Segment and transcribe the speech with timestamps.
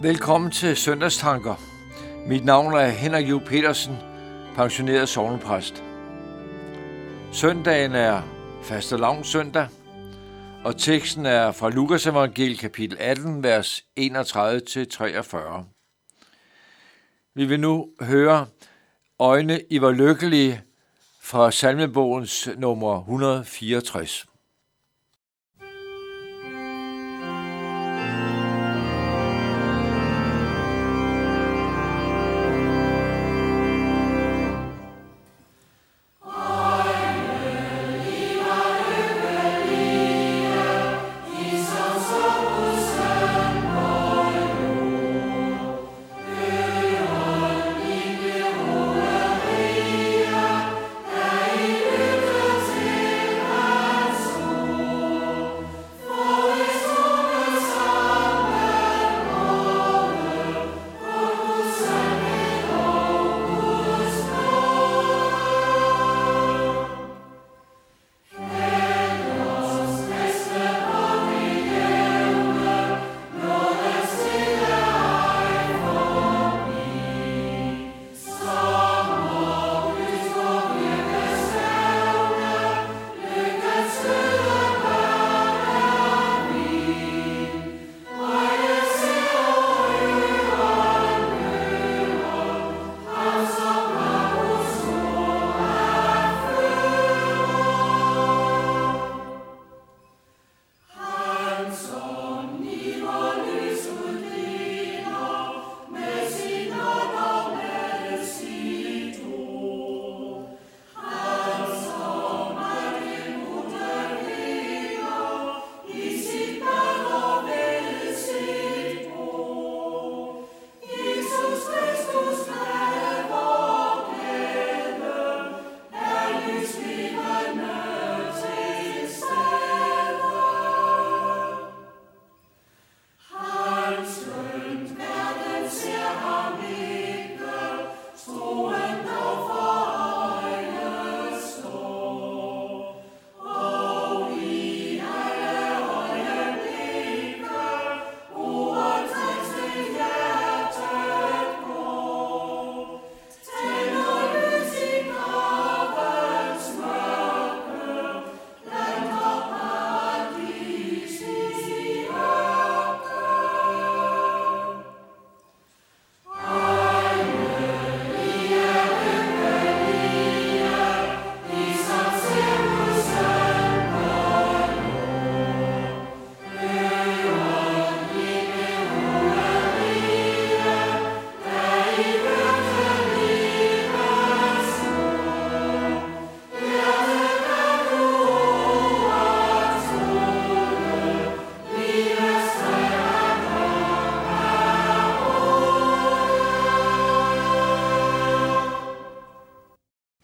[0.00, 1.54] Velkommen til Søndagstanker.
[2.26, 3.96] Mit navn er Henrik Juhl Petersen,
[4.54, 5.84] pensioneret sovnepræst.
[7.32, 8.22] Søndagen er
[8.62, 9.68] faste søndag,
[10.64, 15.36] og teksten er fra Lukas evangel kapitel 18, vers 31-43.
[17.34, 18.46] Vi vil nu høre
[19.18, 20.62] Øjne i var lykkelige
[21.22, 24.26] fra salmebogens nummer 164.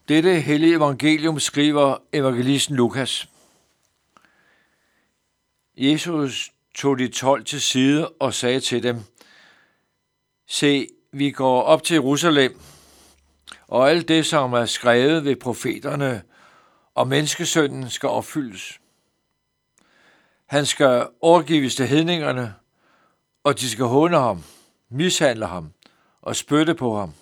[0.07, 3.29] Dette hellige evangelium skriver evangelisten Lukas.
[5.77, 8.99] Jesus tog de tolv til side og sagde til dem,
[10.47, 12.59] Se, vi går op til Jerusalem,
[13.67, 16.23] og alt det, som er skrevet ved profeterne
[16.95, 18.79] og menneskesønnen, skal opfyldes.
[20.45, 22.55] Han skal overgives til hedningerne,
[23.43, 24.43] og de skal håne ham,
[24.89, 25.73] mishandle ham
[26.21, 27.13] og spytte på ham.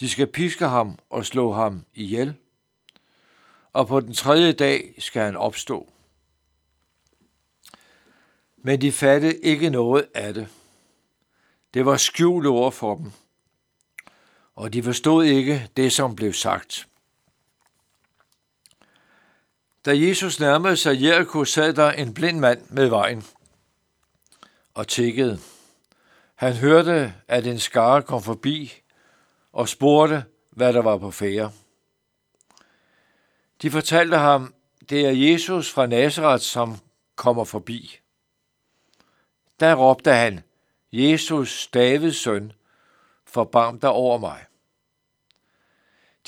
[0.00, 2.34] De skal piske ham og slå ham ihjel,
[3.72, 5.92] og på den tredje dag skal han opstå.
[8.56, 10.48] Men de fattede ikke noget af det.
[11.74, 13.12] Det var skjulte ord for dem,
[14.54, 16.88] og de forstod ikke det, som blev sagt.
[19.84, 23.24] Da Jesus nærmede sig Jericho, sad der en blind mand med vejen
[24.74, 25.40] og tikkede.
[26.34, 28.82] Han hørte, at en skare kom forbi,
[29.58, 31.52] og spurgte, hvad der var på fære.
[33.62, 34.54] De fortalte ham,
[34.90, 36.76] det er Jesus fra Nazareth, som
[37.16, 37.98] kommer forbi.
[39.60, 40.40] Der råbte han,
[40.92, 42.52] Jesus, Davids søn,
[43.26, 44.44] forbarm dig over mig.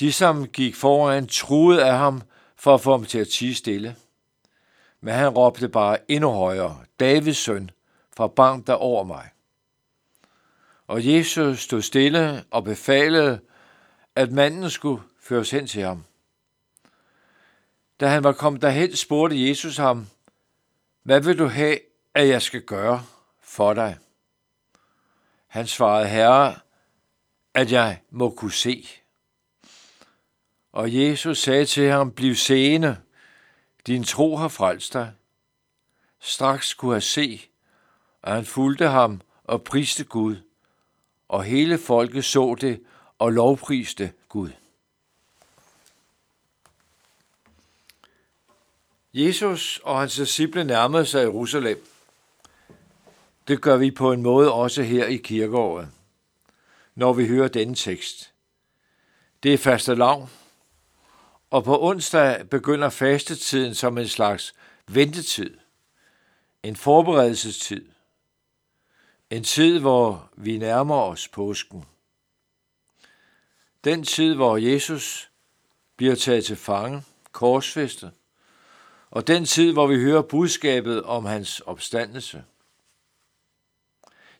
[0.01, 2.23] De, som gik foran, truede af ham
[2.57, 3.97] for at få ham til at tige stille.
[5.01, 7.71] Men han råbte bare endnu højere, Davids søn,
[8.17, 9.29] forbarm dig over mig.
[10.91, 13.41] Og Jesus stod stille og befalede,
[14.15, 16.05] at manden skulle føres hen til ham.
[18.01, 20.07] Da han var kommet derhen, spurgte Jesus ham,
[21.03, 21.79] hvad vil du have,
[22.15, 23.07] at jeg skal gøre
[23.41, 23.99] for dig?
[25.47, 26.59] Han svarede, Herre,
[27.55, 28.89] at jeg må kunne se.
[30.73, 33.01] Og Jesus sagde til ham, bliv seende,
[33.87, 35.13] din tro har frelst dig.
[36.21, 37.49] Straks kunne han se,
[38.23, 40.37] og han fulgte ham og priste Gud,
[41.31, 42.81] og hele folket så det
[43.19, 44.51] og lovpriste Gud.
[49.15, 51.87] Jesus og hans disciple nærmede sig Jerusalem.
[53.49, 55.89] Det gør vi på en måde også her i kirkeåret,
[56.95, 58.33] når vi hører denne tekst.
[59.43, 60.29] Det er faste lav,
[61.51, 64.55] og på onsdag begynder fastetiden som en slags
[64.89, 65.59] ventetid,
[66.63, 67.87] en forberedelsestid,
[69.31, 71.85] en tid, hvor vi nærmer os påsken.
[73.85, 75.31] Den tid, hvor Jesus
[75.97, 78.11] bliver taget til fange, korsfæstet,
[79.11, 82.45] og den tid, hvor vi hører budskabet om hans opstandelse.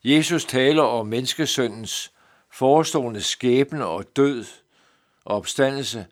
[0.05, 2.13] Jesus taler om menneskesøndens
[2.53, 4.45] forestående skæbne og død
[5.25, 6.07] og opstandelse,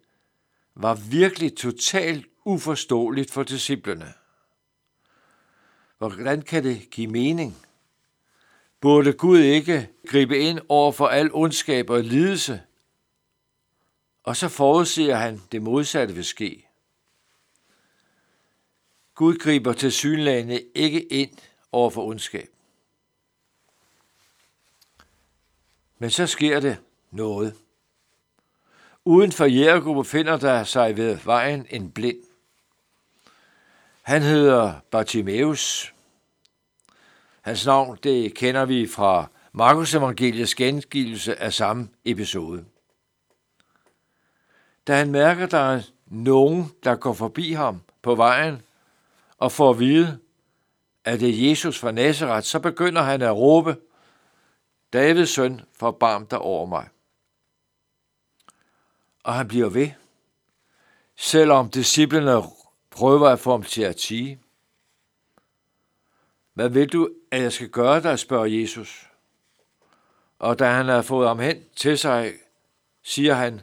[0.74, 4.14] var virkelig totalt uforståeligt for disciplene.
[5.98, 7.67] Hvordan kan det give mening?
[8.80, 12.62] Burde Gud ikke gribe ind over for al ondskab og lidelse?
[14.22, 16.68] Og så forudsiger han, det modsatte vil ske.
[19.14, 21.30] Gud griber til synlagene ikke ind
[21.72, 22.48] over for ondskab.
[25.98, 26.76] Men så sker det
[27.10, 27.54] noget.
[29.04, 32.22] Uden for Jericho befinder der sig ved vejen en blind.
[34.02, 35.94] Han hedder Bartimeus.
[37.48, 42.64] Hans navn, det kender vi fra Markus evangeliets gengivelse af samme episode.
[44.86, 48.62] Da han mærker, der er nogen, der går forbi ham på vejen,
[49.38, 50.18] og får at vide,
[51.04, 53.76] at det er Jesus fra Nazareth, så begynder han at råbe,
[54.92, 56.88] Davids søn, forbarm dig over mig.
[59.24, 59.90] Og han bliver ved,
[61.16, 62.42] selvom disciplene
[62.90, 64.40] prøver at få ham til at tige.
[66.58, 69.08] Hvad vil du, at jeg skal gøre dig, spørger Jesus.
[70.38, 72.34] Og da han har fået ham hen til sig,
[73.02, 73.60] siger han,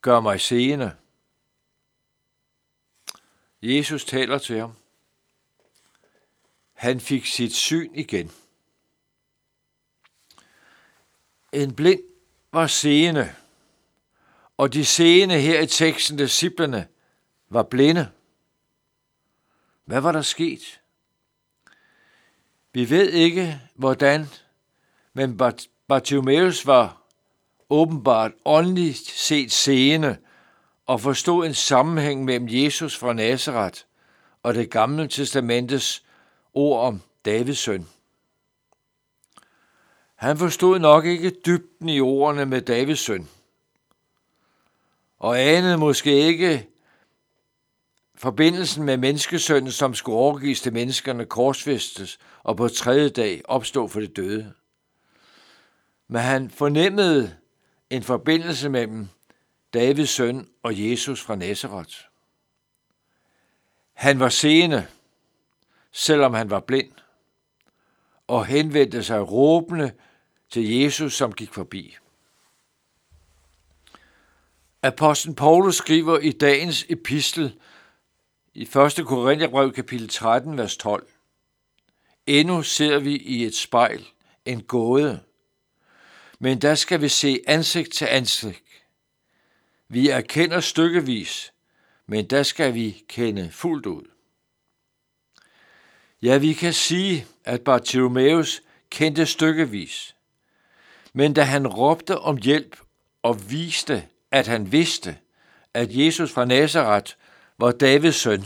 [0.00, 0.96] gør mig seende.
[3.62, 4.72] Jesus taler til ham.
[6.72, 8.32] Han fik sit syn igen.
[11.52, 12.02] En blind
[12.52, 13.34] var seende,
[14.56, 16.88] og de seende her i teksten, disciplerne,
[17.48, 18.10] var blinde.
[19.84, 20.80] Hvad var der sket?
[22.76, 24.26] Vi ved ikke, hvordan,
[25.12, 25.40] men
[25.88, 27.02] Bartimaeus var
[27.70, 30.16] åbenbart åndeligt set seende
[30.86, 33.80] og forstod en sammenhæng mellem Jesus fra Nazareth
[34.42, 36.04] og det gamle testamentets
[36.54, 37.88] ord om Davids søn.
[40.14, 43.28] Han forstod nok ikke dybden i ordene med Davids søn,
[45.18, 46.68] og anede måske ikke
[48.16, 54.00] forbindelsen med menneskesønnen, som skulle overgives til menneskerne, korsfæstes og på tredje dag opstå for
[54.00, 54.52] det døde.
[56.08, 57.36] Men han fornemmede
[57.90, 59.08] en forbindelse mellem
[59.74, 61.96] Davids søn og Jesus fra Nazareth.
[63.92, 64.86] Han var seende,
[65.92, 66.92] selvom han var blind,
[68.26, 69.92] og henvendte sig råbende
[70.50, 71.96] til Jesus, som gik forbi.
[74.82, 77.60] Apostlen Paulus skriver i dagens epistel
[78.56, 79.06] i 1.
[79.06, 81.06] Korintherbrev kapitel 13, vers 12.
[82.26, 84.06] Endnu ser vi i et spejl
[84.44, 85.20] en gåde,
[86.38, 88.84] men der skal vi se ansigt til ansigt.
[89.88, 91.52] Vi erkender stykkevis,
[92.06, 94.04] men der skal vi kende fuldt ud.
[96.22, 100.14] Ja, vi kan sige, at Bartimaeus kendte stykkevis.
[101.12, 102.80] Men da han råbte om hjælp
[103.22, 105.18] og viste, at han vidste,
[105.74, 107.12] at Jesus fra Nazareth
[107.58, 108.44] var Davids søn,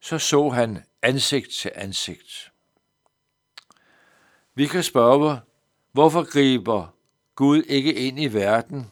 [0.00, 2.52] så så han ansigt til ansigt.
[4.54, 5.40] Vi kan spørge,
[5.92, 6.94] hvorfor griber
[7.34, 8.90] Gud ikke ind i verden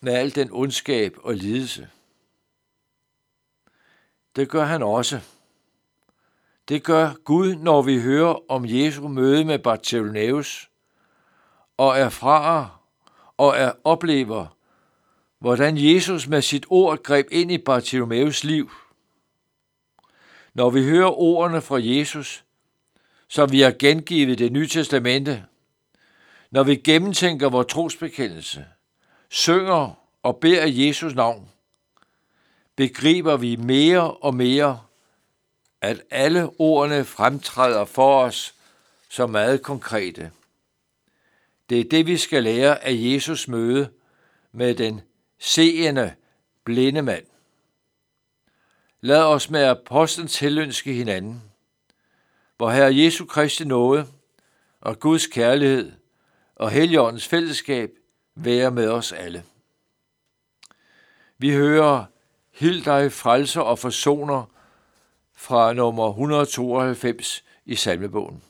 [0.00, 1.90] med al den ondskab og lidelse?
[4.36, 5.20] Det gør han også.
[6.68, 10.70] Det gør Gud, når vi hører om Jesu møde med Bartholomeus
[11.76, 12.82] og erfarer
[13.36, 14.57] og er oplever,
[15.38, 18.70] hvordan Jesus med sit ord greb ind i Bartimaeus liv.
[20.54, 22.44] Når vi hører ordene fra Jesus,
[23.28, 25.44] som vi har gengivet det nye testamente,
[26.50, 28.66] når vi gennemtænker vores trosbekendelse,
[29.28, 29.90] synger
[30.22, 31.48] og beder Jesus navn,
[32.76, 34.80] begriber vi mere og mere,
[35.80, 38.54] at alle ordene fremtræder for os
[39.08, 40.30] som meget konkrete.
[41.70, 43.90] Det er det, vi skal lære af Jesus møde
[44.52, 45.00] med den
[45.38, 46.14] seende
[46.64, 47.24] blinde mand.
[49.00, 51.42] Lad os med apostlen tilønske hinanden,
[52.56, 54.06] hvor Herre Jesu Kristi nåde
[54.80, 55.92] og Guds kærlighed
[56.56, 57.90] og Helligåndens fællesskab
[58.34, 59.44] være med os alle.
[61.38, 62.04] Vi hører
[62.52, 64.44] Hild dig frelser og forsoner
[65.34, 68.42] fra nummer 192 i salmebogen.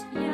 [0.00, 0.29] Skønt, ja.